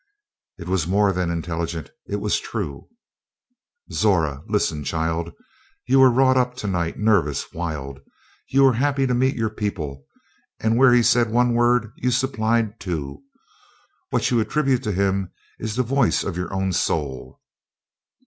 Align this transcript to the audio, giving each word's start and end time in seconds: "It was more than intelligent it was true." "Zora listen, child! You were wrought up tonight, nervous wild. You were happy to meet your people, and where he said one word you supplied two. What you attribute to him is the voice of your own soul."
"It 0.57 0.67
was 0.67 0.87
more 0.87 1.13
than 1.13 1.29
intelligent 1.29 1.91
it 2.07 2.15
was 2.15 2.39
true." 2.39 2.89
"Zora 3.91 4.41
listen, 4.47 4.83
child! 4.83 5.31
You 5.85 5.99
were 5.99 6.09
wrought 6.09 6.37
up 6.37 6.55
tonight, 6.55 6.97
nervous 6.97 7.53
wild. 7.53 7.99
You 8.49 8.63
were 8.63 8.73
happy 8.73 9.05
to 9.05 9.13
meet 9.13 9.35
your 9.35 9.51
people, 9.51 10.07
and 10.59 10.75
where 10.75 10.91
he 10.91 11.03
said 11.03 11.29
one 11.29 11.53
word 11.53 11.91
you 11.97 12.09
supplied 12.09 12.79
two. 12.79 13.21
What 14.09 14.31
you 14.31 14.39
attribute 14.39 14.81
to 14.85 14.91
him 14.91 15.31
is 15.59 15.75
the 15.75 15.83
voice 15.83 16.23
of 16.23 16.35
your 16.35 16.51
own 16.51 16.73
soul." 16.73 17.39